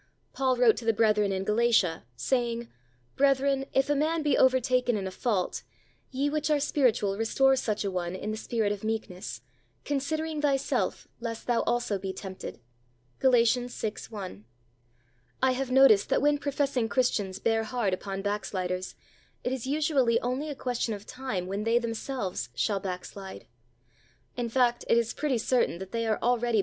Paul 0.33 0.57
wrote 0.57 0.77
to 0.77 0.85
the 0.85 0.93
brethren 0.97 1.31
in 1.31 1.43
Galatia, 1.43 2.05
saying, 2.15 2.69
"Brethren, 3.15 3.67
if 3.71 3.87
a 3.87 3.93
man 3.95 4.23
be 4.23 4.35
over 4.35 4.59
taken 4.59 4.97
in 4.97 5.05
a 5.05 5.11
fault, 5.11 5.61
ye 6.09 6.27
which 6.27 6.49
are 6.49 6.59
spiritual 6.59 7.19
restore 7.19 7.55
such 7.55 7.85
an 7.85 7.93
one 7.93 8.15
in 8.15 8.31
the 8.31 8.35
spirit 8.37 8.71
of 8.71 8.83
meekness, 8.83 9.41
con 9.85 9.99
sidering 9.99 10.41
thyself, 10.41 11.07
lest 11.19 11.45
thou 11.45 11.61
also 11.67 11.99
be 11.99 12.11
tempted." 12.13 12.59
(Gal. 13.21 13.45
6: 13.45 14.09
i.) 14.11 14.39
I 15.43 15.51
have 15.51 15.69
noticed 15.69 16.09
that 16.09 16.19
when 16.23 16.39
professing 16.39 16.89
Christians 16.89 17.37
bear 17.37 17.61
hard 17.63 17.93
upon 17.93 18.23
back 18.23 18.43
sliders 18.43 18.95
it 19.43 19.51
is 19.53 19.67
usually 19.67 20.19
only 20.21 20.49
a 20.49 20.55
question 20.55 20.95
of 20.95 21.05
time 21.05 21.45
when 21.45 21.63
they 21.63 21.77
themselves 21.77 22.49
shall 22.55 22.79
backslide. 22.79 23.45
In 24.35 24.49
fact, 24.49 24.83
it 24.89 24.97
is 24.97 25.13
pretty 25.13 25.37
certain 25.37 25.77
that 25.77 25.91
they 25.91 26.07
are 26.07 26.17
already 26.23 26.47
DEAL 26.47 26.53
GENTLY. 26.53 26.59